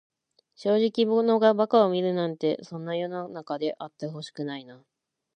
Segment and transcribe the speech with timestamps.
[0.55, 4.83] 正直者が馬鹿を見るなんて、そんな世の中であってほしくないな。